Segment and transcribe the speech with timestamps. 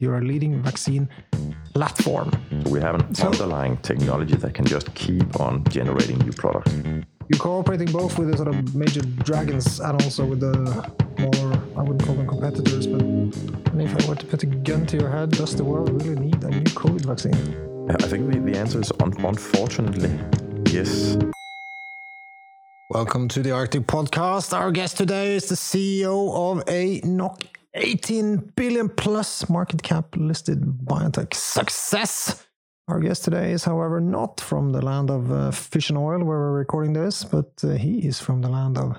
[0.00, 1.08] You're a leading vaccine
[1.74, 2.30] platform.
[2.70, 6.72] We have an So- underlying technology that can just keep on generating new products.
[7.28, 10.54] You're cooperating both with the sort of major dragons and also with the
[11.16, 14.46] smaller, I wouldn't call them competitors, but I mean, if I were to put a
[14.46, 17.34] gun to your head, does the world really need a new COVID vaccine?
[17.90, 20.12] I think the, the answer is un- unfortunately
[20.72, 21.18] yes.
[22.90, 24.56] Welcome to the Arctic Podcast.
[24.56, 27.42] Our guest today is the CEO of a NOK
[27.74, 32.46] 18 billion plus market cap listed biotech success.
[32.88, 36.38] Our guest today is, however, not from the land of uh, fish and oil where
[36.38, 38.98] we're recording this, but uh, he is from the land of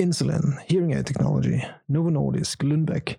[0.00, 3.16] insulin, hearing aid technology, Novo Nordisk, Lundbeck,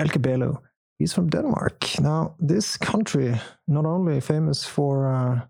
[0.00, 0.60] ALK-Abelló.
[0.98, 2.00] He's from Denmark.
[2.00, 5.40] Now, this country, not only famous for uh,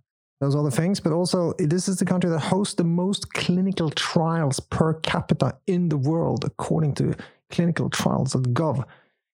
[0.41, 4.61] those other things, but also this is the country that hosts the most clinical trials
[4.61, 7.15] per capita in the world, according to
[7.51, 8.85] clinicaltrials.gov.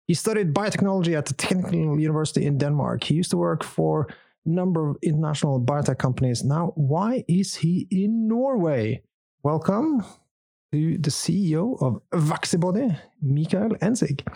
[0.07, 3.05] He studied biotechnology at the Technical University in Denmark.
[3.05, 4.09] He used to work for
[4.45, 6.45] a number of international biotech companies.
[6.45, 9.03] Now, why is he in Norway?
[9.43, 10.05] Welcome
[10.73, 14.27] to the CEO of Vaccibody, Michael Engsig.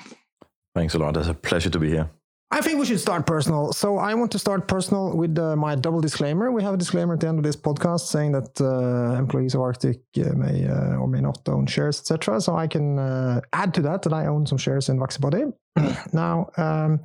[0.74, 1.16] Thanks a lot.
[1.16, 2.10] It's a pleasure to be here.
[2.50, 3.72] I think we should start personal.
[3.74, 6.50] So I want to start personal with uh, my double disclaimer.
[6.50, 9.60] We have a disclaimer at the end of this podcast saying that uh, employees of
[9.60, 12.40] Arctic uh, may uh, or may not own shares, etc.
[12.40, 15.44] So I can uh, add to that that I own some shares in Vaccibody.
[16.14, 17.00] now, um,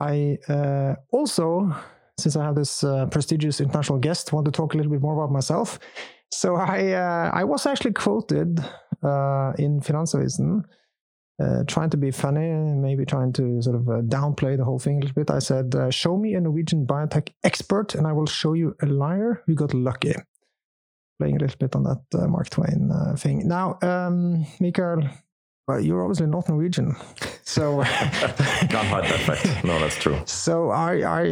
[0.00, 1.72] I uh, also,
[2.18, 2.80] since I have this
[3.12, 5.78] prestigious international guest, want to talk a little bit more about myself.
[6.32, 6.90] So I
[7.32, 8.58] I was actually quoted
[9.58, 10.64] in Finansavisen
[11.40, 14.96] uh, trying to be funny, maybe trying to sort of uh, downplay the whole thing
[14.96, 15.30] a little bit.
[15.30, 18.86] I said, uh, "Show me a Norwegian biotech expert, and I will show you a
[18.86, 20.14] liar who got lucky."
[21.18, 23.48] Playing a little bit on that uh, Mark Twain uh, thing.
[23.48, 25.02] Now, um, Michael,
[25.68, 26.96] well, you're obviously not Norwegian,
[27.42, 29.64] so Can't hide that fact.
[29.64, 30.18] No, that's true.
[30.24, 31.22] so I, I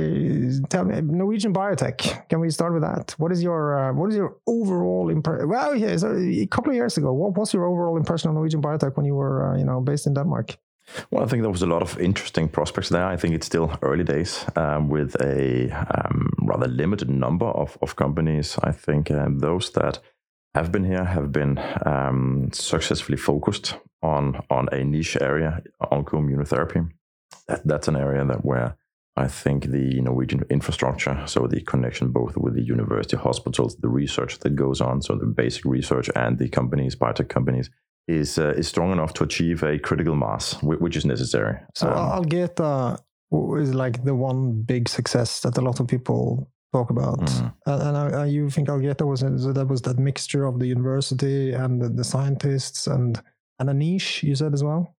[0.69, 2.29] tell me Norwegian biotech.
[2.29, 3.15] Can we start with that?
[3.19, 5.49] What is your uh, what is your overall impression?
[5.49, 8.61] Well, yeah, so a couple of years ago, what was your overall impression of Norwegian
[8.61, 10.59] biotech when you were uh, you know based in Denmark?
[11.11, 13.07] Well, I think there was a lot of interesting prospects there.
[13.07, 17.97] I think it's still early days um, with a um, rather limited number of, of
[17.97, 18.57] companies.
[18.63, 19.99] I think um, those that
[20.55, 23.75] have been here have been um, successfully focused
[24.15, 24.25] on
[24.57, 25.51] on a niche area,
[25.97, 26.83] oncoimmunotherapy.
[27.49, 28.69] That, that's an area that where
[29.25, 34.33] I think the Norwegian infrastructure, so the connection both with the university hospitals, the research
[34.41, 37.71] that goes on, so the basic research and the companies, biotech companies,
[38.21, 41.55] is uh, is strong enough to achieve a critical mass, whi- which is necessary.
[41.75, 42.99] So Um, Algeta
[43.63, 44.41] is like the one
[44.73, 47.53] big success that a lot of people talk about, Mhm.
[47.67, 51.81] and, and you think Algeta was so that was that mixture of the university and
[51.83, 53.11] the, the scientists and
[53.59, 54.95] and a niche you said as well.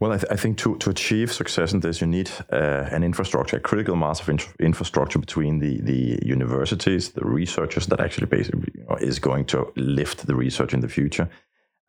[0.00, 3.04] Well, I, th- I think to, to achieve success in this, you need uh, an
[3.04, 8.26] infrastructure, a critical mass of in- infrastructure between the, the universities, the researchers that actually
[8.26, 11.28] basically you know, is going to lift the research in the future,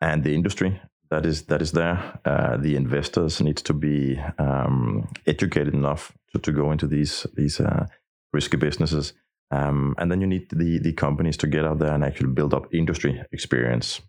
[0.01, 2.19] and the industry that is that is there.
[2.25, 7.59] Uh, the investors need to be um, educated enough to, to go into these these
[7.59, 7.85] uh,
[8.33, 9.13] risky businesses,
[9.51, 12.53] um, and then you need the the companies to get out there and actually build
[12.53, 14.01] up industry experience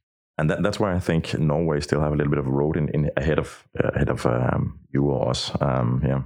[0.43, 2.89] and that, that's why I think Norway still have a little bit of road in,
[2.89, 6.23] in ahead of uh, ahead of um, you or us, um, yeah,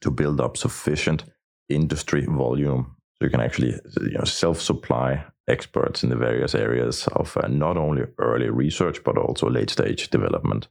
[0.00, 1.24] to build up sufficient
[1.68, 7.36] industry volume so you can actually you know, self-supply experts in the various areas of
[7.36, 10.68] uh, not only early research but also late stage development.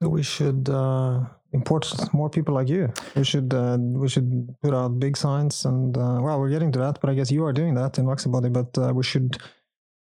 [0.00, 1.20] We should uh,
[1.52, 2.90] import more people like you.
[3.14, 6.78] We should uh, we should put out big signs and uh, well, we're getting to
[6.78, 8.50] that, but I guess you are doing that in Vaccibody.
[8.50, 9.36] But uh, we should.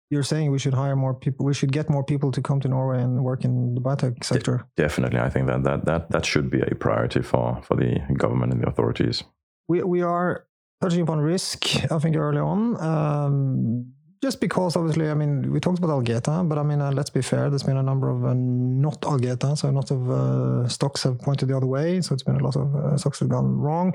[0.09, 1.45] You're saying we should hire more people.
[1.45, 4.65] We should get more people to come to Norway and work in the biotech sector.
[4.75, 8.51] Definitely, I think that that that, that should be a priority for, for the government
[8.53, 9.23] and the authorities.
[9.67, 10.47] We we are
[10.81, 11.91] touching upon risk.
[11.91, 12.81] I think early on.
[12.81, 17.09] Um, just because, obviously, I mean, we talked about Algeta, but I mean, uh, let's
[17.09, 17.49] be fair.
[17.49, 21.19] There's been a number of uh, not Algeta, so a lot of uh, stocks have
[21.19, 22.01] pointed the other way.
[22.01, 23.93] So it's been a lot of uh, stocks have gone wrong.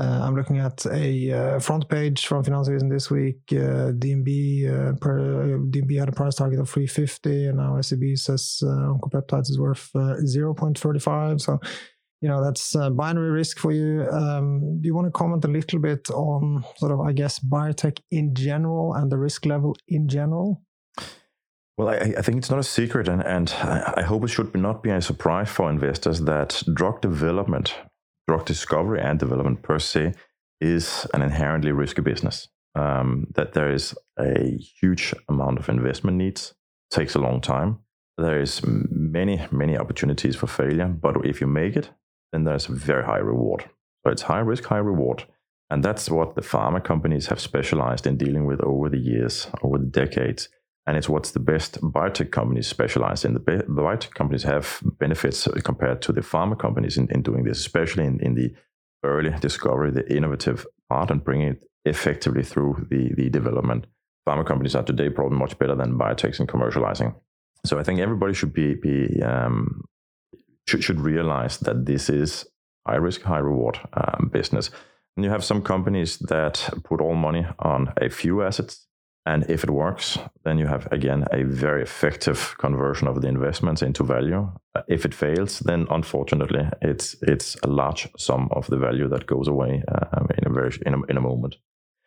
[0.00, 3.40] Uh, I'm looking at a uh, front page from Finansavisen this week.
[3.52, 8.16] Uh, DNB uh, per, uh, DNB had a price target of 350, and now SEB
[8.16, 11.42] says uh, Oncopeptides is worth uh, 0.35.
[11.42, 11.60] So
[12.22, 14.06] you know that's binary risk for you.
[14.10, 18.00] Um, do you want to comment a little bit on sort of, I guess, biotech
[18.10, 20.62] in general and the risk level in general?
[21.76, 24.82] Well, I, I think it's not a secret, and, and I hope it should not
[24.82, 27.74] be a surprise for investors that drug development,
[28.30, 30.12] drug discovery and development per se,
[30.60, 32.48] is an inherently risky business.
[32.76, 36.54] Um, that there is a huge amount of investment needs,
[36.90, 37.80] takes a long time.
[38.16, 41.90] There is many, many opportunities for failure, but if you make it,
[42.32, 43.64] then there's a very high reward.
[44.04, 45.24] So it's high risk, high reward.
[45.70, 49.78] And that's what the pharma companies have specialized in dealing with over the years, over
[49.78, 50.48] the decades.
[50.90, 53.34] And it's what's the best biotech companies specialize in.
[53.34, 57.60] The, the biotech companies have benefits compared to the pharma companies in, in doing this,
[57.60, 58.52] especially in, in the
[59.04, 63.86] early discovery, the innovative part, and bringing it effectively through the, the development.
[64.28, 67.14] Pharma companies are today probably much better than biotechs in commercializing.
[67.64, 69.84] So I think everybody should be, be um,
[70.66, 72.46] should, should realize that this is
[72.84, 74.72] high risk, high reward um, business.
[75.16, 78.88] And you have some companies that put all money on a few assets.
[79.26, 83.82] And if it works, then you have again a very effective conversion of the investments
[83.82, 84.50] into value.
[84.74, 89.26] Uh, if it fails, then unfortunately, it's it's a large sum of the value that
[89.26, 91.56] goes away uh, in a very in a, in a moment.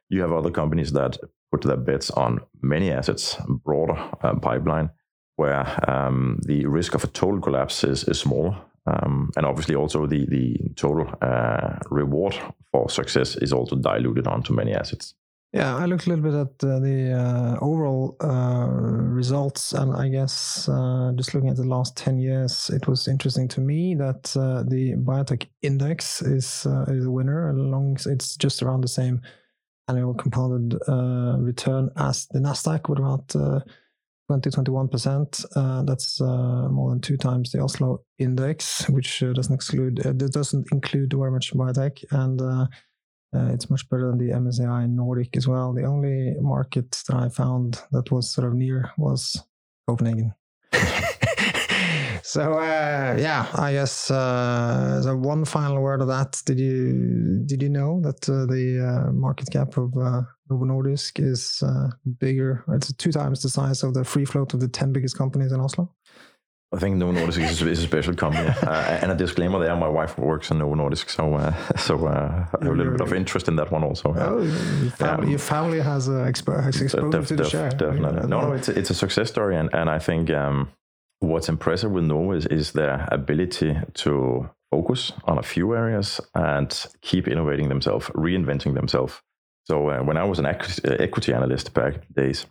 [0.10, 1.18] You have other companies that
[1.52, 4.90] put their bets on many assets, broader uh, pipeline,
[5.36, 8.56] where um, the risk of a total collapse is, is small.
[8.86, 12.36] Um, and obviously, also the, the total uh, reward
[12.72, 15.14] for success is also diluted onto many assets.
[15.54, 20.10] Yeah, I looked a little bit at uh, the uh, overall uh, results, and I
[20.10, 24.36] guess uh, just looking at the last 10 years, it was interesting to me that
[24.36, 27.52] uh, the biotech index is, is a winner.
[27.52, 29.22] Along, it's just around the same
[29.88, 30.74] annual compounded
[31.40, 33.36] return as the Nasdaq, with about
[34.28, 35.46] 20 21%.
[35.56, 40.14] Uh, that's uh, more than two times the Oslo index, which uh, doesn't exclude, uh,
[40.14, 42.04] doesn't include very much biotech.
[42.12, 42.42] And
[43.36, 45.74] uh, it's much better than the MSCI Nordic as well.
[45.74, 49.44] The only market that I found that was sort of near was
[49.88, 50.34] Copenhagen.
[52.24, 55.16] so uh, yeah, I guess uh, so.
[55.16, 59.50] One final word of that: Did you did you know that uh, the uh, market
[59.52, 61.90] cap of uh, Novo Nordisk is uh,
[62.20, 62.64] bigger?
[62.70, 65.60] It's two times the size of the free float of the ten biggest companies in
[65.60, 65.94] Oslo.
[66.74, 68.48] I think Novo Nordisk is, is a special company.
[68.64, 72.46] uh, and a disclaimer there: my wife works in Novo Nordisk, so uh, so uh,
[72.60, 74.14] I have a little bit of interest in that one also.
[74.18, 77.70] Oh, your family, your family has, uh, expo- has exposure def, to the def, share.
[77.70, 78.28] Definitely.
[78.28, 80.30] No, no, it's a, it's a success story, and and I think.
[80.30, 80.70] Um,
[81.24, 86.86] what's impressive with Novo is, is their ability to focus on a few areas and
[87.02, 89.22] keep innovating themselves, reinventing themselves.
[89.66, 92.46] So uh, when I was an equity analyst back days,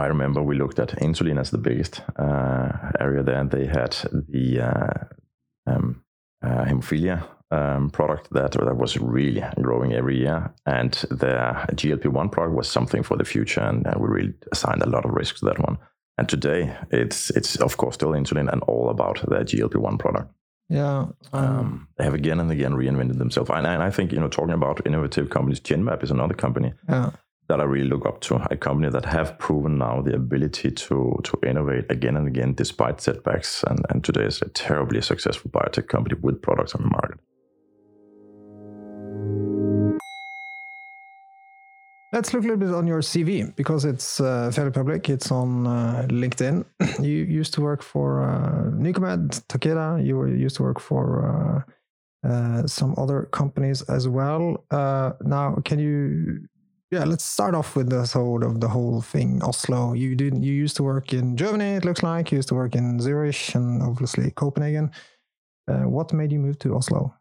[0.00, 3.44] I remember we looked at insulin as the biggest uh, area there.
[3.44, 3.96] They had
[4.28, 6.02] the uh, um,
[6.42, 12.56] uh, hemophilia um, product that that was really growing every year, and their GLP-1 product
[12.56, 15.58] was something for the future, and we really assigned a lot of risk to that
[15.58, 15.78] one.
[16.16, 20.32] And today, it's it's of course still insulin and all about their GLP-1 product.
[20.68, 24.20] Yeah, um, um, they have again and again reinvented themselves, and, and, I think you
[24.20, 27.10] know talking about innovative companies, Genmab is another company yeah.
[27.50, 28.36] That I really look up to.
[28.50, 33.00] A company that have proven now the ability to to innovate again and again despite
[33.00, 37.18] setbacks, and and today is a terribly successful biotech company with products on the market.
[42.12, 45.08] Let's look a little bit on your CV because it's uh, fairly public.
[45.08, 46.64] It's on uh, LinkedIn.
[47.00, 50.04] you used to work for uh, Nycomed, Takeda.
[50.04, 54.64] You used to work for uh, uh, some other companies as well.
[54.70, 56.48] Uh, now, can you?
[56.90, 59.42] Yeah, let's start off with the sort of the whole thing.
[59.44, 59.92] Oslo.
[59.92, 60.44] You did.
[60.44, 61.76] You used to work in Germany.
[61.76, 64.90] It looks like you used to work in Zurich and obviously Copenhagen.
[65.68, 67.14] Uh, what made you move to Oslo?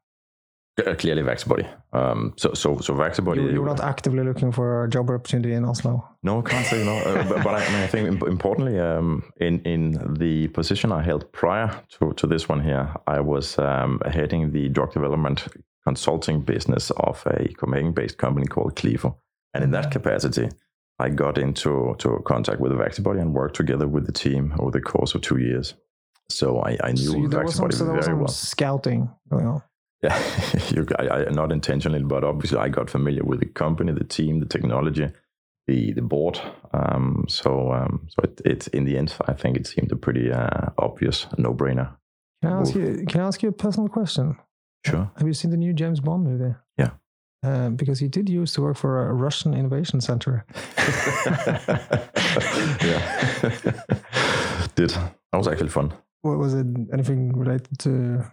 [0.80, 1.68] Uh, clearly Vaccibody.
[1.94, 3.44] Um, so, so, so Vaccibody.
[3.44, 6.08] You, you're not actively looking for a job opportunity in Oslo.
[6.24, 6.98] No, I can't say no.
[6.98, 11.04] Uh, but, but I, I, mean, I, think importantly, um, in in the position I
[11.04, 15.48] held prior to, to this one here, I was um, heading the drug development
[15.84, 19.16] consulting business of a Copenhagen-based company called Clevo,
[19.54, 19.92] and in that mm-hmm.
[19.92, 20.50] capacity,
[21.00, 24.82] I got into to contact with Vaccibody and worked together with the team over the
[24.82, 25.74] course of two years.
[26.30, 28.28] So I, I knew so Vaccibody some, so very well.
[28.28, 29.64] Scouting going on.
[30.04, 30.18] Yeah,
[30.70, 34.40] you, I, I, not intentionally, but obviously I got familiar with the company, the team,
[34.40, 35.10] the technology,
[35.68, 36.40] the the board.
[36.74, 40.32] Um, so um, so it, it, in the end, I think it seemed a pretty
[40.32, 41.96] uh, obvious no brainer.
[42.42, 43.06] Can I ask you?
[43.08, 44.38] Can I ask you a personal question?
[44.86, 45.12] Sure.
[45.18, 46.56] Have you seen the new James Bond movie?
[46.78, 46.92] Yeah.
[47.42, 50.46] Uh, because he did used to work for a Russian innovation center.
[52.84, 53.00] yeah.
[54.76, 54.90] did.
[54.90, 55.94] That was actually fun.
[56.22, 56.68] What was it?
[56.92, 58.26] Anything related to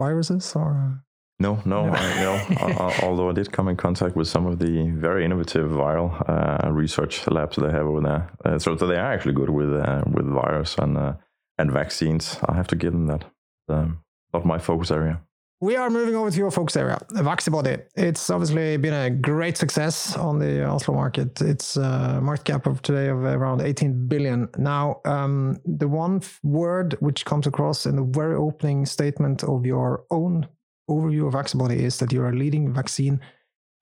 [0.00, 1.00] viruses or?
[1.38, 1.92] No, no, no.
[1.92, 2.92] I, no.
[3.02, 7.26] although I did come in contact with some of the very innovative viral uh, research
[7.28, 10.26] labs they have over there, uh, so, so, they are actually good with uh, with
[10.26, 11.14] virus and uh,
[11.56, 12.36] and vaccines.
[12.46, 13.24] I have to give them that.
[13.68, 14.02] Um,
[14.34, 15.20] not my focus area.
[15.62, 17.82] We are moving over to your focus area, Vaccibody.
[17.94, 21.42] It's obviously been a great success on the Oslo market.
[21.42, 24.48] It's a market cap of today of around 18 billion.
[24.56, 30.04] Now, um, the one word which comes across in the very opening statement of your
[30.10, 30.48] own
[30.88, 33.20] overview of Vaccibody is that you're a leading vaccine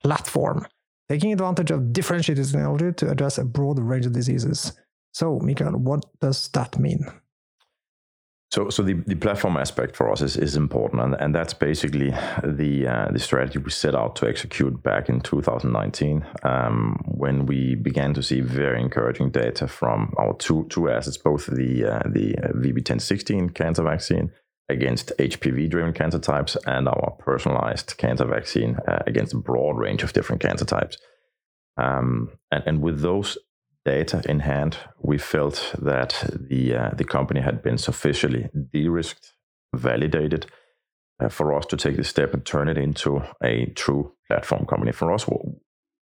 [0.02, 0.66] platform,
[1.08, 4.72] taking advantage of differentiated technology to address a broad range of diseases.
[5.12, 7.06] So, Michael, what does that mean?
[8.50, 12.10] So, so the, the platform aspect for us is, is important, and, and that's basically
[12.42, 17.74] the uh, the strategy we set out to execute back in 2019 um, when we
[17.74, 22.36] began to see very encouraging data from our two two assets, both the uh, the
[22.54, 24.32] VB1016 cancer vaccine
[24.70, 30.12] against HPV-driven cancer types and our personalized cancer vaccine uh, against a broad range of
[30.14, 30.96] different cancer types.
[31.76, 33.38] Um, and, and with those
[33.88, 36.10] data in hand, we felt that
[36.50, 39.32] the uh, the company had been sufficiently de-risked,
[39.74, 40.46] validated
[41.20, 44.92] uh, for us to take the step and turn it into a true platform company.
[44.92, 45.24] For us,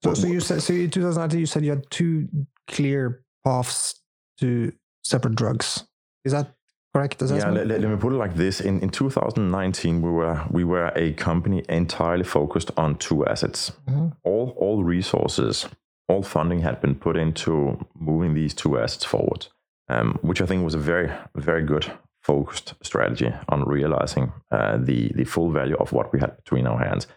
[0.03, 2.27] so, so you said so in 2019 you said you had two
[2.67, 4.01] clear paths
[4.39, 4.71] to
[5.03, 5.83] separate drugs.
[6.25, 6.47] Is that
[6.93, 7.55] correct assessment?
[7.55, 10.91] Yeah, let, let, me put it like this: in in 2019, we were we were
[10.95, 13.71] a company entirely focused on two assets.
[13.87, 14.07] Mm-hmm.
[14.23, 15.67] All all resources
[16.07, 19.48] all funding had been put into moving these two assets forward,
[19.89, 21.91] um, which I think was a very, very good
[22.22, 26.79] focused strategy on realizing uh, the, the full value of what we had between our
[26.79, 27.07] hands.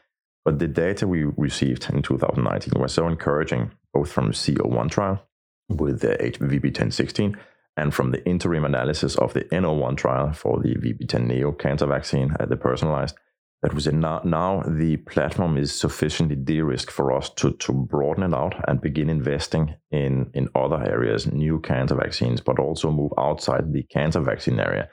[0.44, 5.22] But the data we received in 2019 was so encouraging, both from the CO1 trial
[5.68, 7.36] with the VB1016
[7.76, 12.34] and from the interim analysis of the NO1 trial for the VB10 Neo cancer vaccine,
[12.38, 13.16] uh, the personalized,
[13.62, 18.22] that was in now, now the platform is sufficiently de-risked for us to, to broaden
[18.22, 23.12] it out and begin investing in, in other areas, new cancer vaccines, but also move
[23.18, 24.88] outside the cancer vaccine area,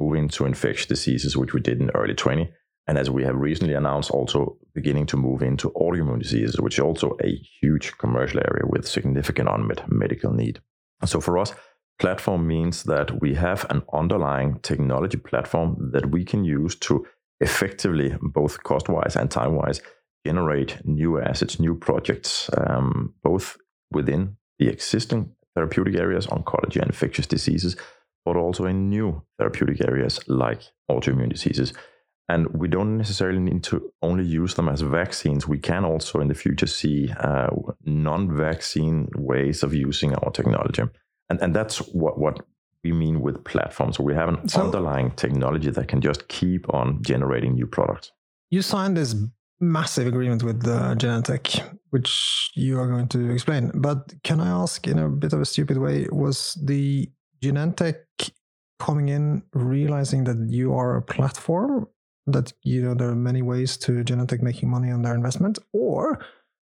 [0.00, 2.50] move into infectious diseases, which we did in early 20.
[2.88, 6.84] And as we have recently announced, also beginning to move into autoimmune diseases, which is
[6.84, 10.60] also a huge commercial area with significant unmet medical need.
[11.04, 11.54] So for us,
[11.98, 17.06] platform means that we have an underlying technology platform that we can use to
[17.40, 19.80] effectively, both cost wise and time wise,
[20.26, 23.56] generate new assets, new projects, um, both
[23.90, 27.76] within the existing therapeutic areas, oncology and infectious diseases,
[28.24, 31.72] but also in new therapeutic areas like autoimmune diseases.
[32.28, 35.48] And we don't necessarily need to only use them as vaccines.
[35.48, 37.48] We can also in the future see uh,
[37.84, 40.82] non vaccine ways of using our technology.
[41.30, 42.44] And, and that's what, what
[42.84, 43.96] we mean with platforms.
[43.96, 48.12] So we have an so, underlying technology that can just keep on generating new products.
[48.50, 49.14] You signed this
[49.60, 53.72] massive agreement with uh, Genentech, which you are going to explain.
[53.74, 57.10] But can I ask, in a bit of a stupid way, was the
[57.42, 57.96] Genentech
[58.78, 61.88] coming in realizing that you are a platform?
[62.26, 66.20] That you know there are many ways to Genentech making money on their investment, or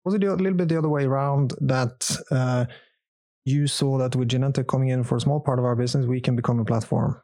[0.05, 2.15] was it a little bit the other way around that?
[2.29, 2.65] Uh,
[3.47, 6.19] you saw that with Genentech coming in for a small part of our business, we
[6.19, 7.21] can become a platform?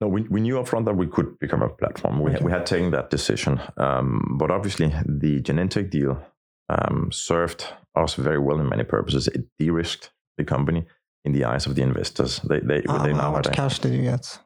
[0.00, 2.18] No, we, we knew upfront that we could become a platform.
[2.18, 2.38] We, okay.
[2.38, 3.60] had, we had taken that decision.
[3.76, 6.20] Um, but obviously, the Genentech deal
[6.68, 9.28] um, served us very well in many purposes.
[9.28, 10.84] It de risked the company
[11.24, 12.40] in the eyes of the investors.
[12.40, 14.38] They, they, um, they now how much cash did you get?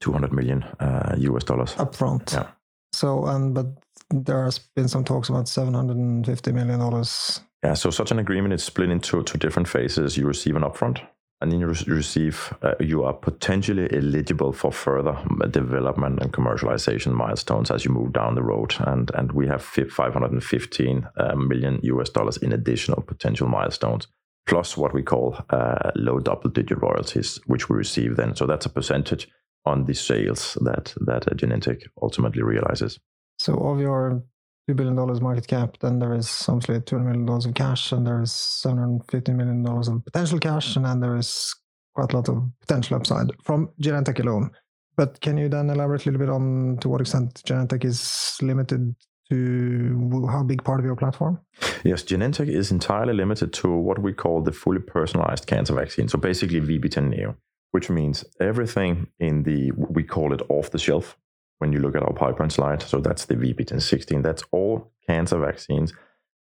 [0.00, 1.74] 200 million uh, US dollars.
[1.74, 2.32] Upfront.
[2.32, 2.46] Yeah.
[2.92, 3.66] So, and but
[4.10, 8.62] there has been some talks about 750 million dollars yeah, so such an agreement is
[8.62, 10.18] split into two different phases.
[10.18, 11.00] You receive an upfront,
[11.40, 15.16] and then you receive uh, you are potentially eligible for further
[15.50, 18.74] development and commercialization milestones as you move down the road.
[18.80, 24.08] And and we have 515 uh, million US dollars in additional potential milestones,
[24.46, 28.36] plus what we call uh, low double-digit royalties, which we receive then.
[28.36, 29.26] So that's a percentage
[29.64, 33.00] on the sales that that Genentech ultimately realizes.
[33.38, 34.22] So of your
[34.66, 37.92] two billion dollars market cap, then there is obviously two hundred million dollars of cash,
[37.92, 41.54] and there is seven hundred fifty million dollars of potential cash, and then there is
[41.94, 44.50] quite a lot of potential upside from Genentech alone.
[44.96, 48.94] But can you then elaborate a little bit on to what extent Genentech is limited
[49.30, 51.40] to how big part of your platform?
[51.84, 56.08] Yes, Genentech is entirely limited to what we call the fully personalized cancer vaccine.
[56.08, 57.36] So basically VB10 Neo,
[57.72, 61.16] which means everything in the we call it off the shelf
[61.58, 62.82] when you look at our pipeline slide.
[62.82, 64.22] So that's the VB1016.
[64.22, 65.92] That's all cancer vaccines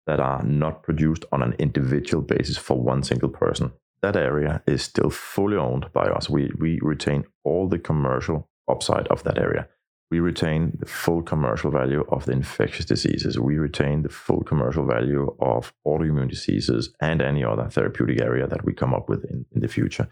[0.07, 3.73] that are not produced on an individual basis for one single person.
[4.03, 6.31] That area is still fully owned by us.
[6.31, 9.69] We, we retain all the commercial upside of that area.
[10.11, 13.39] We retain the full commercial value of the infectious diseases.
[13.39, 18.65] We retain the full commercial value of autoimmune diseases and any other therapeutic area that
[18.65, 20.09] we come up with in, in the future.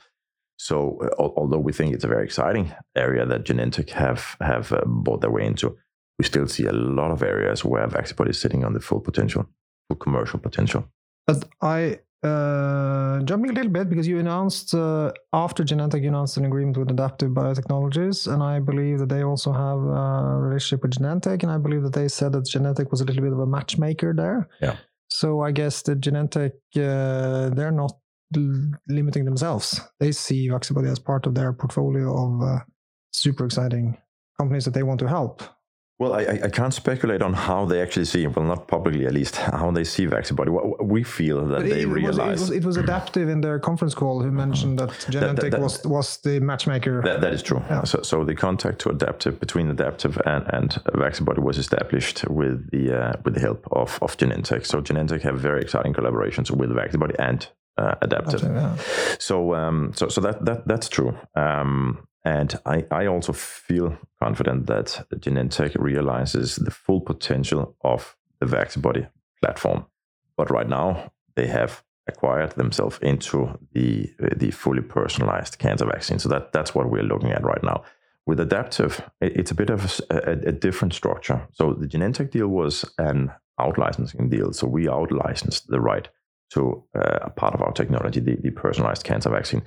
[0.59, 4.83] So, uh, although we think it's a very exciting area that Genentech have have uh,
[4.87, 5.77] bought their way into,
[6.19, 9.47] we still see a lot of areas where Vaccibody is sitting on the full potential,
[9.89, 10.85] full commercial potential.
[11.27, 16.37] But I uh, jumping a little bit because you announced uh, after Genentech, you announced
[16.37, 20.99] an agreement with Adaptive Biotechnologies, and I believe that they also have a relationship with
[20.99, 23.47] Genentech, and I believe that they said that Genentech was a little bit of a
[23.47, 24.49] matchmaker there.
[24.61, 24.77] Yeah.
[25.11, 27.93] So I guess that Genentech, uh, they're not
[28.89, 29.81] limiting themselves.
[30.01, 32.59] They see Vaccibody as part of their portfolio of uh,
[33.13, 33.97] super exciting
[34.39, 35.43] companies that they want to help.
[36.01, 39.35] Well, I, I can't speculate on how they actually see, well, not publicly at least,
[39.35, 40.49] how they see Vaccibody.
[40.49, 43.59] What We feel that they it, was, it, realize was, it was adaptive in their
[43.59, 47.03] conference call who mentioned that Genentech that- was was the matchmaker.
[47.03, 47.61] that, that is true.
[47.69, 47.83] Yeah.
[47.83, 52.97] So, so the contact to Adaptive between Adaptive and, and Vaccibody was established with the
[52.97, 54.67] uh, with the help of, of Genentech.
[54.67, 58.43] So Genentech have very exciting collaborations with Vaccibody and uh, Adaptive.
[58.43, 58.77] yeah.
[59.19, 61.13] So um, so so that that that's true.
[61.35, 68.47] Um, and I, I also feel confident that Genentech realizes the full potential of the
[68.47, 69.07] Vaccibody
[69.43, 69.87] platform.
[70.37, 76.19] But right now they have acquired themselves into the uh, the fully personalized cancer vaccine.
[76.19, 77.83] So that that's what we're looking at right now.
[78.27, 81.41] With Adaptive, it- it's a bit of a different structure.
[81.53, 84.53] So the Genentech deal was an out-licensing deal.
[84.53, 86.09] So we out-licensed the right
[86.51, 89.63] to uh, a part of our technology, the, the personalized cancer vaccine.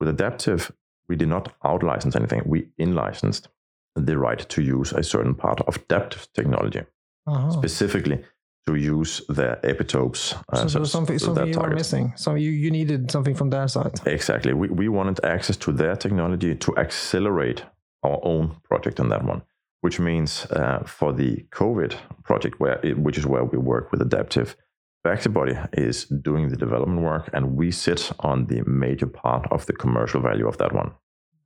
[0.00, 0.72] With Adaptive,
[1.08, 2.42] we did not out-license anything.
[2.46, 3.48] We in-licensed
[3.94, 6.82] the right to use a certain part of Adaptive technology,
[7.26, 7.50] Uh-huh.
[7.50, 8.18] specifically
[8.66, 10.34] to use their epitopes.
[10.52, 12.12] uh, so something, so something that you were missing.
[12.16, 14.00] So you, you needed something from their side.
[14.06, 14.52] Exactly.
[14.54, 17.62] We, we wanted access to their technology to accelerate
[18.02, 19.42] our own project on that one,
[19.82, 24.00] which means uh, for the COVID project, where it, which is where we work with
[24.00, 24.56] Adaptive,
[25.06, 29.74] Vaccibody is doing the development work, and we sit on the major part of the
[29.74, 30.92] commercial value of that one.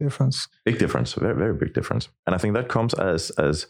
[0.01, 0.47] Difference.
[0.65, 2.09] Big difference, very very big difference.
[2.27, 3.67] And I think that comes as as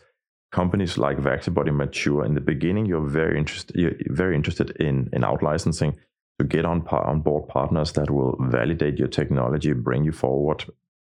[0.52, 2.24] companies like Vaccibody mature.
[2.24, 5.96] In the beginning, you're very interested you're very interested in in out licensing
[6.38, 10.64] to get on par, on board partners that will validate your technology, bring you forward,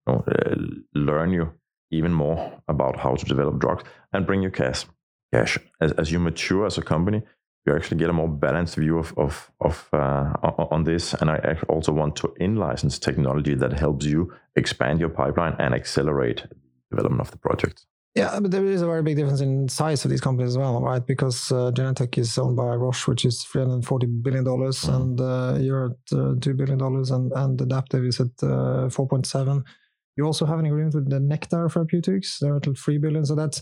[0.07, 0.55] you know, uh,
[0.93, 1.51] learn you
[1.91, 4.85] even more about how to develop drugs, and bring you cash.
[5.33, 7.23] Cash as as you mature as a company.
[7.67, 10.31] You actually get a more balanced view of of, of uh,
[10.71, 15.53] on this, and I also want to in-license technology that helps you expand your pipeline
[15.59, 16.43] and accelerate
[16.89, 17.85] development of the project.
[18.15, 20.81] Yeah, but there is a very big difference in size of these companies as well,
[20.81, 21.05] right?
[21.05, 24.95] Because uh, Genentech is owned by Roche, which is three hundred forty billion dollars, Mhm.
[24.95, 29.07] and uh, you're at uh, two billion dollars, and and Adaptive is at uh, four
[29.09, 29.63] point seven.
[30.15, 33.25] You also have an agreement with the Nektar Therapeutics; they're at three billion.
[33.25, 33.61] So that's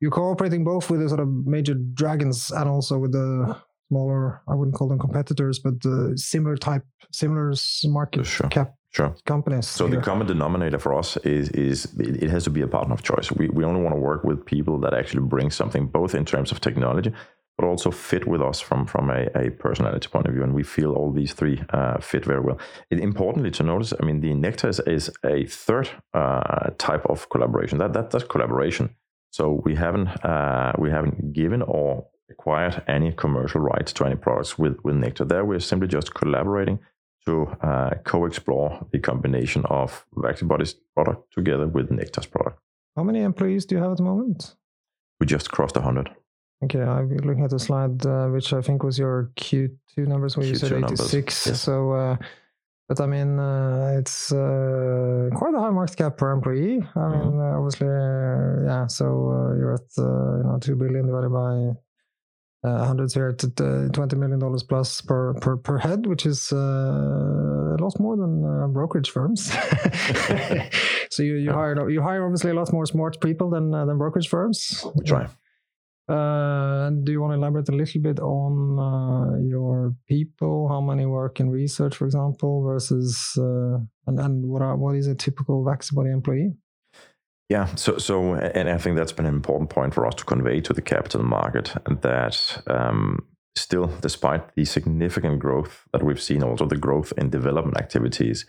[0.00, 3.56] you're cooperating both with the sort of major dragons and also with the
[3.88, 4.42] smaller.
[4.48, 7.52] I wouldn't call them competitors, but uh, similar type, similar
[7.84, 8.48] market Sure.
[8.48, 9.14] cap Sure.
[9.24, 9.68] companies.
[9.68, 12.94] So the common denominator for us is is it it has to be a partner
[12.94, 13.30] of choice.
[13.30, 16.50] We we only want to work with people that actually bring something both in terms
[16.52, 17.12] of technology,
[17.56, 20.42] but also fit with us from from a, a personality point of view.
[20.42, 22.58] And we feel all these three uh, fit very well.
[22.90, 27.28] It, importantly to notice, I mean, the Nektar is, is a third uh, type of
[27.28, 27.78] collaboration.
[27.78, 28.88] That that that's collaboration.
[29.30, 34.58] So we haven't uh, we haven't given or acquired any commercial rights to any products
[34.58, 35.28] with with Nektar.
[35.28, 36.78] There we're simply just collaborating
[37.26, 42.58] to uh, co-explore the combination of Vaccibody's product together with Nektar's product.
[42.96, 44.54] How many employees do you have at the moment?
[45.20, 46.10] We just crossed 100.
[46.64, 50.46] Okay, I'm looking at the slide, uh, which I think was your Q2 numbers, where
[50.46, 51.46] you said Q2 numbers, 86.
[51.46, 51.60] yes.
[51.60, 52.16] So, uh,
[52.90, 56.78] but I mean, uh, it's uh, quite a high market cap per employee.
[56.82, 57.12] I Mm-hmm.
[57.30, 58.86] mean, uh, obviously, uh, yeah.
[58.88, 60.02] So uh, you're at uh,
[60.38, 61.54] you know two billion divided by
[62.68, 66.52] uh, hundreds here at uh, twenty million dollars plus per, per per head, which is
[66.52, 69.40] uh, a lot more than uh, brokerage firms.
[71.14, 71.54] so you you Yeah.
[71.54, 74.84] hire you hire obviously a lot more smart people than uh, than brokerage firms.
[74.96, 75.28] We try.
[76.08, 80.68] Do you want to elaborate a little bit on uh, your people?
[80.68, 85.06] How many work in research, for example, versus uh, and and what are what is
[85.06, 86.52] a typical Vaccibody employee?
[87.48, 90.60] Yeah, so so, and I think that's been an important point for us to convey
[90.60, 96.44] to the capital market and that um, still, despite the significant growth that we've seen,
[96.44, 98.46] also the growth in development activities,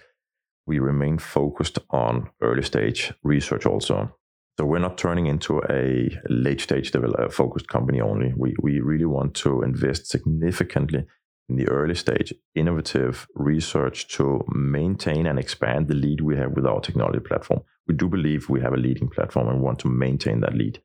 [0.67, 4.15] we remain focused on early stage research also.
[4.61, 8.31] So we're not turning into a late stage develop, focused company only.
[8.37, 11.07] We we really want to invest significantly
[11.49, 16.67] in the early stage innovative research to maintain and expand the lead we have with
[16.67, 17.61] our technology platform.
[17.87, 20.79] We do believe we have a leading platform and we want to maintain that lead.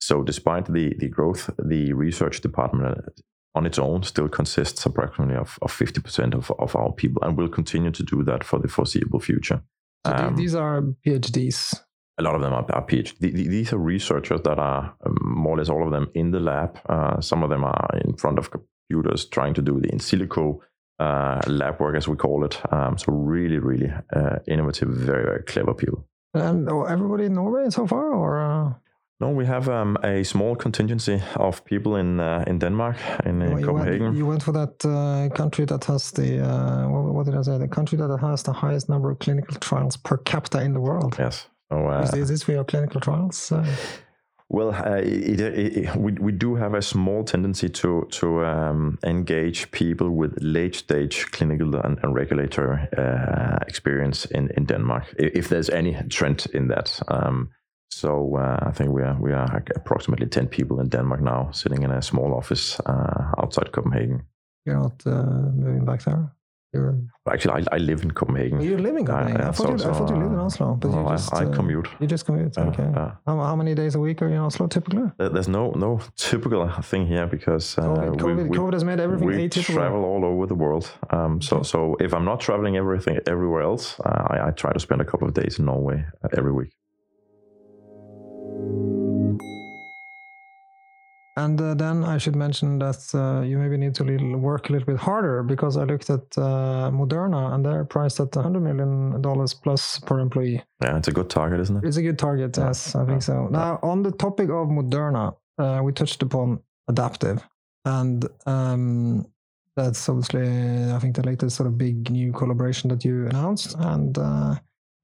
[0.00, 3.10] So despite the, the growth, the research department uh,
[3.54, 7.50] on its own still consists approximately of, of 50% of, of our people and will
[7.50, 9.60] continue to do that for the foreseeable future.
[10.06, 11.82] So Um, these are PhDs.
[12.18, 13.18] A lot of them are, are PhD.
[13.18, 16.30] The- the- These are researchers that are um, more or less all of them in
[16.30, 16.78] the lab.
[16.88, 20.58] Uh, some of them are in front of computers trying to do the in silico
[20.98, 22.60] uh, lab work, as we call it.
[22.72, 26.04] Um, so really, really uh, innovative, very, very clever people.
[26.34, 28.40] And oh, everybody in Norway so far, or?
[28.40, 28.74] Uh...
[29.20, 32.96] No, we have um, a small contingency of people in uh, in Denmark,
[33.26, 34.02] in, in Well, you Copenhagen.
[34.02, 37.42] Went, you went for that uh, country that has the uh, what, what did I
[37.42, 37.58] say?
[37.58, 41.16] The country that has the highest number of clinical trials per capita in the world.
[41.18, 41.48] Yes.
[41.70, 43.52] So, uh, Is, is this for your clinical trials?
[43.52, 43.64] Uh,
[44.52, 48.98] Well, uh, it, it, it, we we do have a small tendency to to um,
[49.02, 55.36] engage people with late stage clinical and, and regulatory uh, experience in, in Denmark, if,
[55.36, 57.00] if there's any trend in that.
[57.06, 57.50] Um,
[57.92, 61.84] so uh, I think we are we are approximately ten people in Denmark now, sitting
[61.84, 64.22] in a small office uh, outside Copenhagen.
[64.66, 66.32] you're not uh, moving back there.
[66.72, 66.96] You're
[67.28, 68.60] Actually, I, I live in Copenhagen.
[68.60, 69.40] you're living in Copenhagen.
[69.40, 70.94] yeah, I, thought so- you, I thought you so, lived in uh, Oslo, but you
[70.96, 71.88] well, I- I uh, commute.
[72.00, 72.56] You just commute.
[72.58, 72.84] Uh, okay.
[72.84, 75.10] uh, how, how many days a week are you in Oslo typically?
[75.18, 79.00] There's no no typical thing here because uh, COVID, we- COVID, we- COVID has made
[79.00, 79.74] everything we atypical.
[79.74, 80.90] travel all over the world.
[81.10, 84.80] Um, so, so if I'm not traveling everything everywhere else, uh, I, I try to
[84.80, 86.70] spend a couple of days in Norway uh, every week.
[91.36, 94.72] And uh, then I should mention that uh, you maybe need to little, work a
[94.72, 99.22] little bit harder because I looked at uh, Moderna and they're priced at 100 million
[99.22, 100.62] dollars plus per employee.
[100.82, 101.86] Yeah, it's a good target, isn't it?
[101.86, 103.46] It's a good target, Yeah, yes, I think so.
[103.48, 107.42] Now, on the topic of Moderna, uh, we touched upon adaptive,
[107.84, 109.26] and um,
[109.76, 110.42] that's obviously,
[110.92, 113.76] I think, the latest sort of big new collaboration that you announced.
[113.78, 114.18] And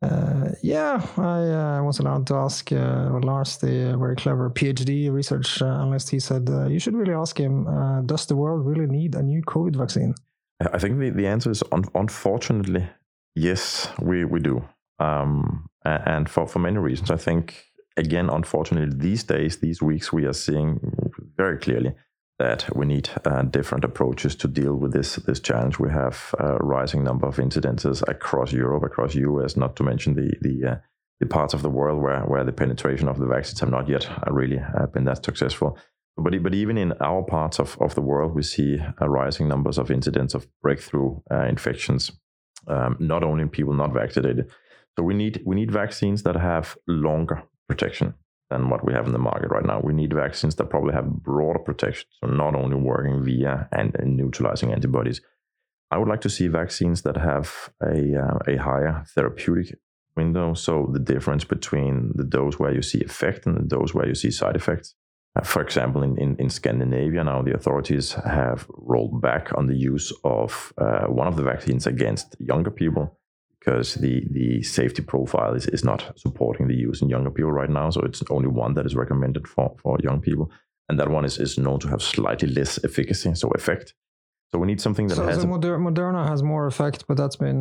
[0.03, 5.63] uh, yeah, I uh, was allowed to ask uh, Lars, the very clever PhD research
[5.63, 6.11] uh, analyst.
[6.11, 9.23] He said uh, you should really ask him: uh, Does the world really need a
[9.23, 10.15] new COVID vaccine?
[10.61, 12.87] I I think the, the answer is un- unfortunately
[13.37, 14.65] yes, we, we do.
[14.99, 17.11] Um, and for, for many reasons.
[17.13, 20.81] I think, again, unfortunately, these days, these weeks, we are seeing
[21.37, 21.95] very clearly
[22.39, 25.79] that we need uh, different approaches to deal with this this challenge.
[25.79, 30.33] We have a rising number of incidences across Europe, across US, not to mention the
[30.41, 30.77] the uh,
[31.21, 34.07] the parts of the world where, where the penetration of the vaccines have not yet
[34.11, 35.79] uh, really uh, been that successful.
[36.17, 39.79] But, but even in our parts of, of the world, we see a rising numbers
[39.79, 42.13] of incidents of breakthrough uh, infections,
[42.69, 44.51] um, not only in people not vaccinated.
[44.99, 48.15] So we need we need vaccines that have longer protection
[48.51, 49.81] than what we have in the market right now.
[49.83, 54.17] We need vaccines that probably have broader protection, so not only working via and, and
[54.17, 55.21] neutralizing antibodies.
[55.91, 59.79] I would like to see vaccines that have a uh, a higher therapeutic
[60.17, 60.55] window.
[60.55, 64.15] So the difference between the dose where you see effect and the dose where you
[64.15, 64.95] see side effects.
[65.37, 69.77] Uh, for example, in, in, in Scandinavia now, the authorities have rolled back on the
[69.77, 73.19] use of uh, one of the vaccines against younger people
[73.67, 77.71] because the, the safety profile is, is not supporting the use in younger people right
[77.71, 77.91] now.
[77.91, 80.51] So it's only one that is recommended for, for young people.
[80.89, 83.93] And that one is, is known to have slightly less efficacy, so effect.
[84.53, 87.35] So we need something that So, has so Moder- Moderna has more effect, but that's
[87.35, 87.57] been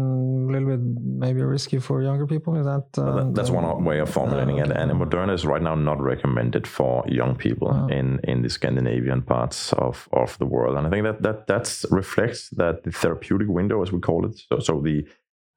[0.47, 2.55] a little bit maybe risky for younger people.
[2.55, 2.85] Is that?
[2.95, 4.71] Uh, that- That's the- one way of formulating Ah, it.
[4.77, 7.87] And Moderna is right now not recommended for young people Ah.
[7.87, 10.77] in, in the Scandinavian parts of, of the world.
[10.77, 14.35] And I think that that that's reflects that the therapeutic window, as we call it,
[14.47, 15.07] so, so the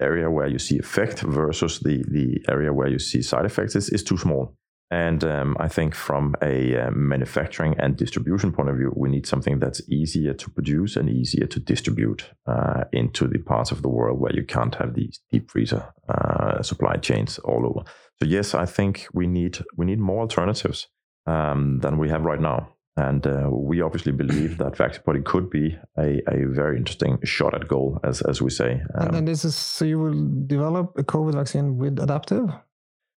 [0.00, 3.88] area where you see effect versus the, the area where you see side effects is,
[3.90, 4.54] is too small.
[4.90, 9.26] And um, I think from a uh, manufacturing and distribution point of view, we need
[9.26, 13.88] something that's easier to produce and easier to distribute uh, into the parts of the
[13.88, 17.86] world where you can't have these deep freezer uh, supply chains all over.
[18.18, 20.88] So yes, I think we need we need more alternatives
[21.26, 22.74] um, than we have right now.
[22.98, 27.68] And uh, we obviously believe that Vaccibody could be a, a very interesting shot at
[27.68, 28.82] goal, as, as we say.
[28.94, 32.50] And Um, then this is so you will develop a COVID vaccine with adaptive.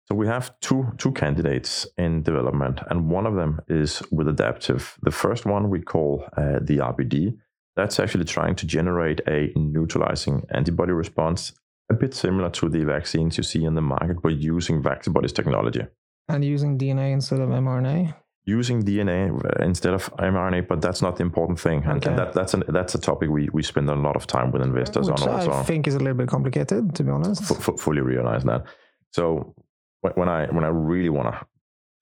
[0.07, 4.99] So we have two two candidates in development, and one of them is with adaptive.
[5.03, 7.38] The first one we call uh, the RBD.
[7.77, 11.53] That's actually trying to generate a neutralizing antibody response,
[11.88, 15.87] a bit similar to the vaccines you see in the market, but using Vaccibodies technology.
[16.29, 18.14] And using DNA instead of mRNA.
[18.46, 22.09] Using DNA uh, instead of mRNA, but that's not the important thing, and, Okay.
[22.09, 24.62] and that, that's an, that's a topic we, we spend a lot of time with
[24.62, 25.29] investors Which on.
[25.29, 27.42] Also, I think is a little bit complicated, to be honest.
[27.50, 28.64] f- f- fully realize that.
[29.12, 29.55] So
[30.00, 31.46] when, I when I really want to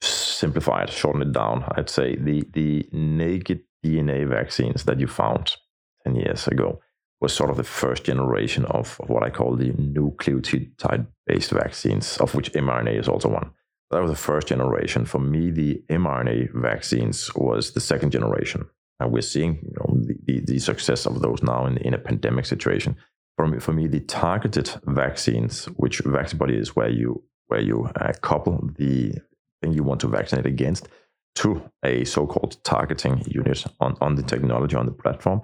[0.09, 5.57] simplify it, shorten it down, I'd say the the naked DNA vaccines that you found
[6.05, 6.81] ten years ago
[7.21, 12.17] was sort of the first generation of, of what I call the nucleotide based vaccines,
[12.19, 13.51] of which mRNA is also one.
[13.91, 15.07] That was the first generation.
[15.07, 18.67] For me, the mRNA vaccines was the second generation.
[19.01, 21.99] And we're seeing you know, the, the, the success of those now in, in a
[21.99, 22.97] pandemic situation
[23.39, 28.13] for me, for me, the targeted vaccines, which Vaccibody is where you where you uh,
[28.21, 29.15] couple the
[29.63, 30.89] thing you want to vaccinate against
[31.37, 35.41] to a so-called targeting unit on, on the technology on the platform,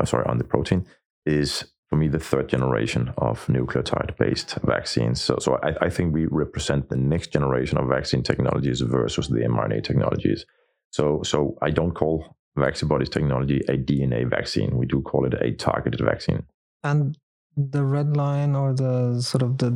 [0.00, 0.86] uh, sorry, on the protein.
[1.26, 5.22] is for me the third generation of nucleotide based vaccines.
[5.22, 9.40] So, so I, I, think we represent the next generation of vaccine technologies versus the
[9.40, 10.44] mRNA technologies.
[10.90, 14.76] So, so I don't call Vaccibodies technology a DNA vaccine.
[14.76, 16.44] We do call it a targeted vaccine.
[16.82, 17.16] And
[17.56, 19.70] the red line or the sort of the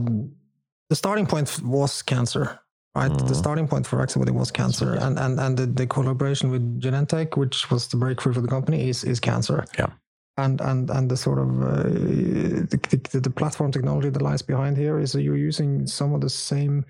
[0.91, 2.59] the starting point was cancer,
[2.97, 3.13] right?
[3.13, 3.19] Mm.
[3.19, 3.35] The mm-hmm.
[3.35, 5.07] starting point for Vaccibody was cancer, yeah.
[5.07, 8.89] and and and the, the collaboration with Genentech, which was the breakthrough for the company,
[8.89, 9.65] is is cancer.
[9.79, 9.91] Yeah
[10.39, 14.77] and and and the sort of uh, the, the, the, platform technology that lies behind
[14.77, 16.85] here is that you're using some of the same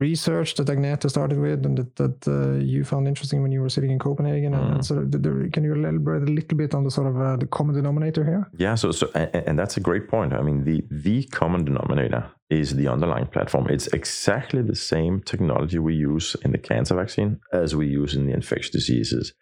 [0.00, 3.68] research that Agnete started with and that, that uh, you found interesting when you were
[3.68, 4.52] sitting in Copenhagen.
[4.52, 4.84] Mm.
[4.84, 7.36] sort of, the, the, can you elaborate a little bit on the sort of uh,
[7.36, 8.42] the common denominator here?
[8.64, 10.32] Yeah, so so and, and, that's a great point.
[10.32, 13.64] I mean, the the common denominator is the underlying platform.
[13.76, 18.26] It's exactly the same technology we use in the cancer vaccine as we use in
[18.26, 19.32] the infectious diseases,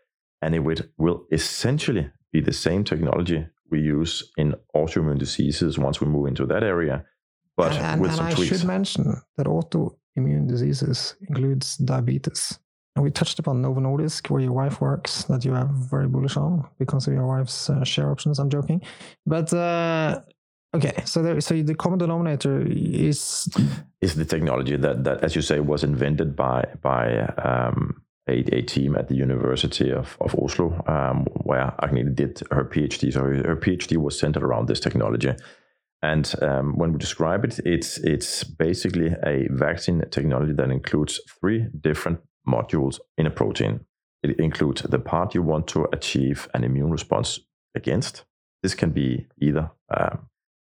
[0.42, 6.00] and it will, will essentially be the same technology we use in autoimmune diseases once
[6.00, 7.04] we move into that area,
[7.56, 8.58] but and, with and some I tweaks.
[8.58, 12.58] should mention that autoimmune diseases includes diabetes.
[12.96, 16.36] And we touched upon Novo Nordisk, where your wife works, that you are very bullish
[16.36, 18.40] on because of your wife's uh, share options.
[18.40, 18.82] I'm joking,
[19.26, 20.20] but uh,
[20.74, 21.02] okay.
[21.04, 23.48] So there, so the common denominator is
[24.00, 28.62] is the technology that that, as you say, was invented by by um, a, a
[28.62, 33.12] team at the University of, of Oslo, um, where Agnete did her PhD.
[33.12, 35.32] So her, PhD was centered around this technology.
[36.02, 41.66] And um, when we describe it, it's it's basically a vaccine technology that includes three
[41.78, 43.80] different modules in a protein.
[44.22, 47.40] It includes the part you want to achieve an immune response
[47.74, 48.24] against.
[48.62, 50.16] This can be either uh,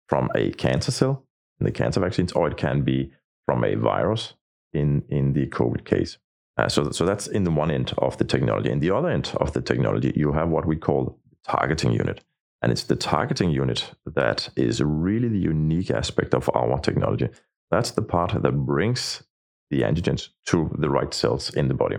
[0.08, 1.24] from a cancer cell
[1.60, 3.12] in the cancer vaccines, or it can be
[3.46, 4.34] from a virus
[4.72, 6.18] in in the COVID case.
[6.58, 8.70] Uh, so, so that's in the one end of the technology.
[8.70, 12.24] In the other end of the technology, you have what we call targeting unit.
[12.60, 17.28] And it's the targeting unit that is really the unique aspect of our technology.
[17.70, 19.22] That's the part that brings
[19.70, 21.98] the antigens to the right cells in the body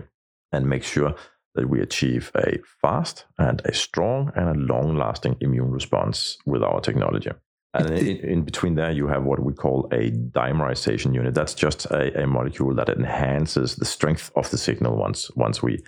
[0.52, 1.14] and makes sure
[1.54, 6.62] that we achieve a fast and a strong and a long lasting immune response with
[6.62, 7.30] our technology.
[7.72, 11.34] And in, in, between there, you have what we call a dimerization unit.
[11.34, 15.78] That's just a, a molecule that enhances the strength of the signal once once we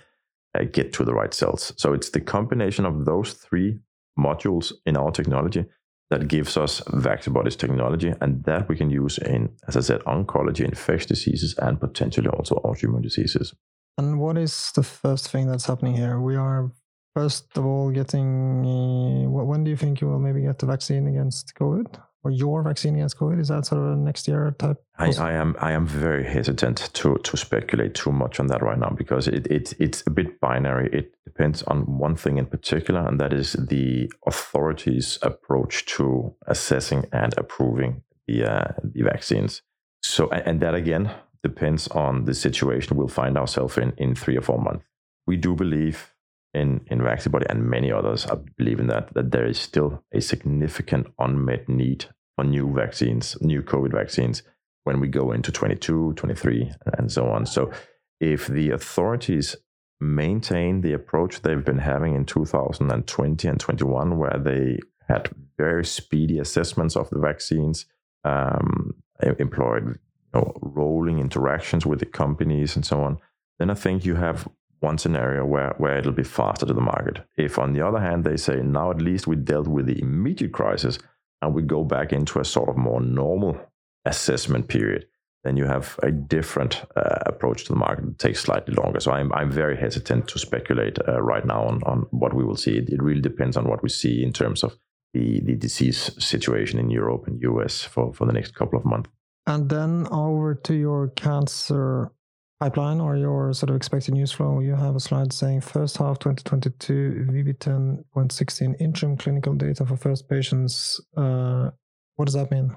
[0.57, 1.73] uh, get to the right cells.
[1.75, 3.79] So it's the combination of those three
[4.17, 5.65] modules in our technology
[6.09, 10.63] that gives us Vaccibodies technology, and that we can use in, as I said, oncology,
[10.63, 13.53] infectious diseases, and potentially also autoimmune diseases.
[13.97, 16.19] And what is the first thing that's happening here?
[16.19, 16.71] We are
[17.13, 21.07] first of all getting uh, when do you think you will maybe get the vaccine
[21.07, 21.87] against covid?
[22.25, 23.39] Or your vaccine against covid?
[23.39, 26.89] Is that sort of a next year type I, I, am i am very hesitant
[26.93, 30.39] to to speculate too much on that right now because it, it it's a bit
[30.39, 30.89] binary.
[30.93, 37.05] It depends on one thing in particular and that is the authorities approach to assessing
[37.11, 39.61] and approving the uh, the vaccines.
[40.01, 41.11] So and that again
[41.43, 44.85] depends on the situation we'll find ourselves in in three or four months.
[45.27, 46.12] We do believe
[46.53, 50.21] in in Vaccibody and many others I believe in that that there is still a
[50.21, 54.43] significant unmet need for new vaccines, new COVID vaccines
[54.83, 57.45] when we go into 22, 23, and so on.
[57.45, 57.71] So
[58.19, 59.55] if the authorities
[59.99, 66.39] maintain the approach they've been having in 2020 and 21, where they had very speedy
[66.39, 67.85] assessments of the vaccines,
[68.25, 68.95] um,
[69.39, 69.95] employed you
[70.33, 73.17] know, rolling interactions with the companies and so on,
[73.59, 74.47] then I think you have
[74.83, 77.19] one scenario where, where it'll be faster to the market.
[77.37, 80.51] If, on the other hand, they say now at least we dealt with the immediate
[80.51, 80.99] crisis
[81.41, 83.57] and we go back into a sort of more normal
[84.05, 85.05] assessment period,
[85.43, 88.05] then you have a different uh, approach to the market.
[88.05, 88.99] It takes slightly longer.
[88.99, 92.55] So I'm, I'm very hesitant to speculate uh, right now on, on what we will
[92.55, 92.77] see.
[92.77, 94.77] It, it really depends on what we see in terms of
[95.13, 99.09] the, the disease situation in Europe and US for, for the next couple of months.
[99.45, 102.11] And then over to your cancer
[102.63, 106.17] pipeline or your sort of expected news flow, you have a slide saying first half
[106.19, 111.01] 2022 VB10.16 interim clinical data for first patients.
[111.17, 111.71] Uh,
[112.15, 112.75] what does that mean?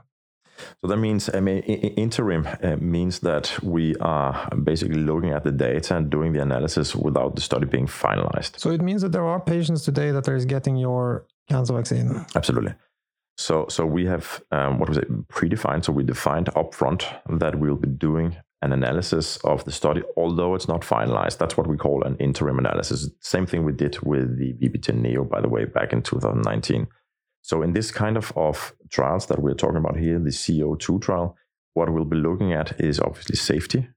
[0.81, 5.53] So that means I mean, interim uh, means that we are basically looking at the
[5.53, 8.59] data and doing the analysis without the study being finalized.
[8.59, 12.25] So it means that there are patients today that are getting your cancer vaccine.
[12.35, 12.75] Absolutely.
[13.38, 15.85] So, so we have um, what was it predefined?
[15.85, 17.03] So we defined upfront
[17.38, 21.38] that we'll be doing an analysis of the study, although it's not finalized.
[21.38, 23.11] That's what we call an interim analysis.
[23.21, 26.87] Same thing we did with the VB10 Neo, by the way, back in 2019.
[27.42, 31.37] So in this kind of, of trials that we're talking about here, the CO2 trial,
[31.75, 33.88] what we'll be looking at is obviously safety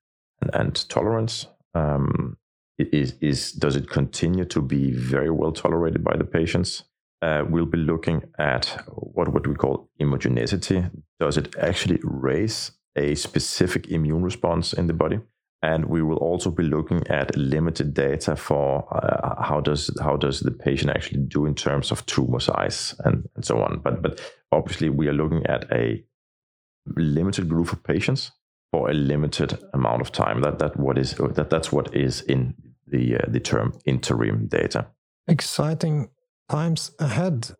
[0.41, 1.47] and, and tolerance.
[1.73, 2.37] Um,
[2.77, 6.83] is, is does it continue to be very well tolerated by the patients?
[7.21, 10.89] uh, we'll be looking at what what we call immunogenicity.
[11.19, 15.19] Does it actually raise a specific immune response in the body?
[15.61, 20.39] And we will also be looking at limited data for uh, how does how does
[20.39, 23.81] the patient actually do in terms of tumor size and, and so on.
[23.83, 26.01] But but obviously we are looking at a
[26.95, 28.31] limited group of patients
[28.71, 30.41] for a limited amount of time.
[30.41, 32.53] That that what is that that's what is in
[32.87, 34.87] the uh, the term interim data.
[35.27, 36.09] Exciting
[36.47, 37.55] times ahead.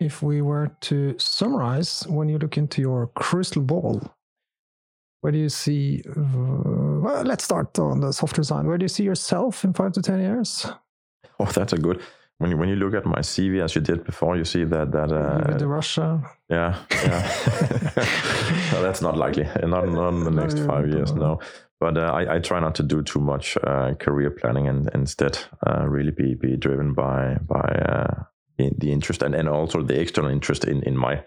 [0.00, 4.00] If we were to summarize, when you look into your crystal ball,
[5.20, 6.02] where do you see?
[6.14, 8.66] Well, let's start on the software side.
[8.66, 10.66] Where do you see yourself in five to ten years?
[11.40, 12.00] Oh, that's a good
[12.38, 14.92] when you when you look at my CV as you did before, you see that
[14.92, 16.22] that uh, the Russia.
[16.48, 17.20] Yeah, yeah.
[18.72, 19.44] no, that's not likely.
[19.66, 21.40] Not, not in the next five years, no.
[21.80, 25.38] But uh, I, I try not to do too much uh, career planning and instead
[25.66, 28.24] uh, really be be driven by by uh,
[28.58, 31.22] the, the, interest and, and also the external interest in in my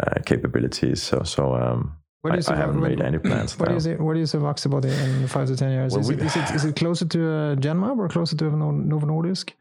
[0.00, 1.02] uh, capabilities.
[1.02, 3.54] So so um, I, I, haven't made any plans.
[3.58, 3.76] What now.
[3.76, 4.00] is it?
[4.00, 5.92] What is Vaccibody in five to ten years?
[5.92, 8.44] Well, is, we, it, is, it, is it closer to uh, Genmab or closer to
[8.44, 9.52] Novo Nordisk?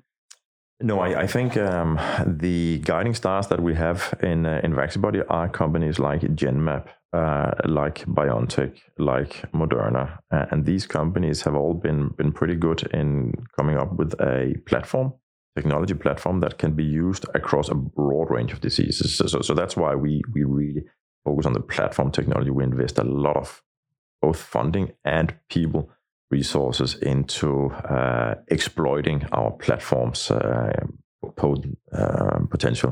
[0.80, 5.24] No, I, I think um, the guiding stars that we have in uh, in Vaccibody
[5.28, 11.74] are companies like Genmab, uh, like BioNTech, like Moderna, uh, and these companies have all
[11.74, 15.14] been been pretty good in coming up with a platform,
[15.58, 19.16] technology platform that can be used across a broad range of diseases.
[19.16, 20.84] So, so, so that's why we we really
[21.26, 22.52] focus on the platform technology.
[22.52, 23.64] We invest a lot of
[24.22, 25.90] both funding and people
[26.32, 30.86] resources into uh, exploiting our platform's uh,
[31.94, 32.92] uh, potential.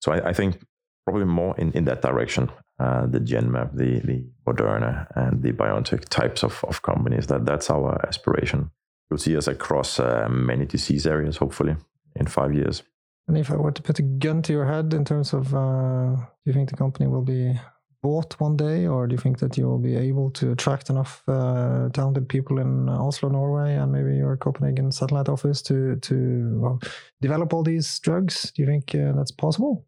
[0.00, 0.64] So I, I, think
[1.04, 2.50] probably more in, in that direction.
[2.80, 7.26] Uh, the Genmab, the the Moderna, and the BioNTech types of, of companies.
[7.26, 8.70] That that's our aspiration.
[9.10, 11.76] You'll see us across uh, many disease areas, hopefully,
[12.16, 12.82] in five years.
[13.28, 16.16] And if I were to put a gun to your head in terms of, uh,
[16.16, 17.58] do you think the company will be
[18.02, 21.22] bought one day, or do you think that you will be able to attract enough
[21.26, 26.80] uh, talented people in Oslo, Norway, and maybe your Copenhagen satellite office to to well,
[27.22, 28.52] develop all these drugs?
[28.52, 29.86] Do you think uh, that's possible?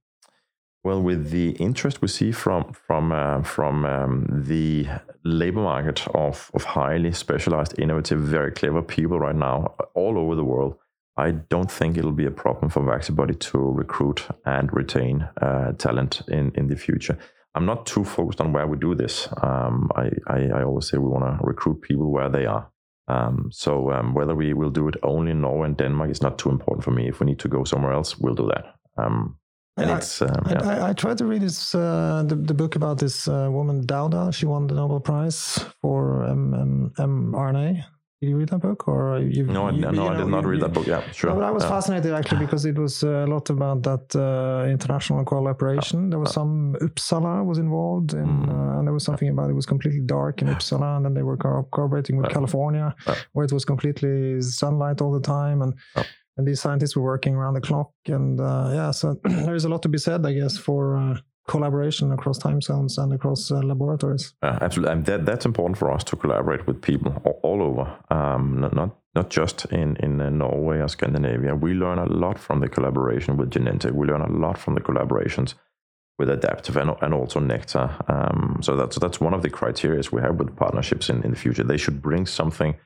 [0.82, 4.86] Well, with the interest we see from from uh, from um, the
[5.26, 10.44] labor market of of highly specialized, innovative, very clever people right now all over the
[10.44, 10.76] world,
[11.16, 16.22] I don't think it'll be a problem for Vaccibody to recruit and retain uh, talent
[16.28, 17.18] in in the future.
[17.54, 19.28] I'm not too focused on where we do this.
[19.42, 22.70] Um, I, I, I, always say we want to recruit people where they are.
[23.08, 26.38] Um, so um, whether we will do it only in Norway and Denmark is not
[26.38, 27.08] too important for me.
[27.08, 28.74] If we need to go somewhere else, we'll do that.
[29.76, 30.68] Um, and I, it's, um, yeah.
[30.68, 34.32] I, I, tried to read this uh, the, the book about this uh, woman Dauda.
[34.32, 37.84] She won the Nobel Prize for mRNA.
[38.22, 39.44] Did you read that book, or you?
[39.44, 40.86] No, you, no, you know, I did not read that book.
[40.86, 41.34] Yeah, sure.
[41.34, 46.08] But I was fascinated actually because it was a lot about that uh, international collaboration.
[46.08, 48.48] There was some Uppsala was involved, in, mm.
[48.48, 51.22] uh, and there was something about it was completely dark in Uppsala, and then they
[51.22, 52.94] were co- cooperating with California,
[53.34, 55.74] where it was completely sunlight all the time, and
[56.36, 59.82] and these scientists were working around the clock, and uh, yeah, so there's a lot
[59.82, 64.34] to be said, I guess, for uh, collaboration across time zones and across uh, laboratories.
[64.42, 67.96] Uh, absolutely, and that, that's important for us to collaborate with people all, all over,
[68.10, 71.54] um, not, not not just in in uh, Norway or Scandinavia.
[71.54, 73.92] We learn a lot from the collaboration with Genentech.
[73.92, 75.54] We learn a lot from the collaborations
[76.18, 77.90] with Adaptive and, and also Nektar.
[78.10, 81.36] Um, so that's that's one of the criteria we have with partnerships in, in the
[81.36, 81.64] future.
[81.64, 82.76] They should bring something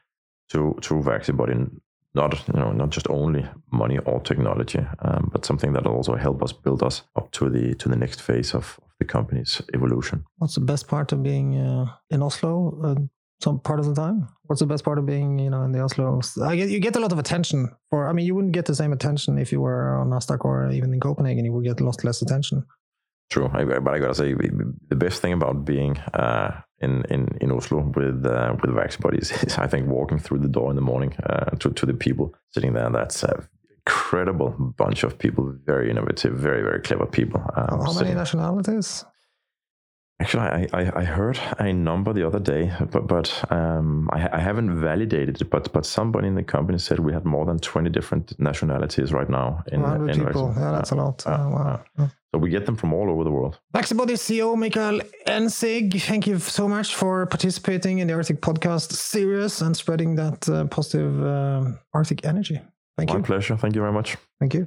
[0.50, 1.80] to to Vaccibody
[2.14, 6.16] not you know not just only money or technology, um, but something that will also
[6.16, 10.24] help us build us up to the to the next phase of, the company's evolution.
[10.36, 12.78] What's the best part of being uh, in Oslo?
[12.84, 12.94] Uh,
[13.42, 14.28] some part of the time.
[14.44, 16.20] What's the best part of being you know in the Oslo?
[16.42, 18.08] I get you get a lot of attention for.
[18.08, 20.92] I mean, you wouldn't get the same attention if you were on Nasdaq or even
[20.92, 21.44] in Copenhagen.
[21.44, 22.66] You would get a lot less attention.
[23.30, 27.80] True, but I gotta say the best thing about being uh, in, in, in Oslo
[27.94, 31.14] with uh, with Vaccibody is, is, I think walking through the door in the morning
[31.24, 32.90] uh, to to the people sitting there.
[32.90, 33.48] That's a
[33.86, 37.40] incredible bunch of people, very innovative, very very clever people.
[37.56, 39.04] Um, How many nationalities?
[40.20, 44.38] Actually, I, I, I, heard a number the other day, but but um, I, I,
[44.38, 45.48] haven't validated it.
[45.48, 49.30] But but somebody in the company said we had more than twenty different nationalities right
[49.30, 49.64] now.
[49.72, 51.26] In, 100 in people, yeah, that's uh, a lot.
[51.26, 51.80] Uh, wow.
[51.98, 53.58] Uh, so we get them from all over the world.
[53.74, 59.62] Vaccibody CEO Michael Engsig, thank you so much for participating in the Arctic Podcast series
[59.62, 62.60] and spreading that uh, positive uh, Arctic energy.
[62.96, 63.20] Thank My you.
[63.20, 63.56] My pleasure.
[63.56, 64.18] Thank you very much.
[64.38, 64.66] Thank you.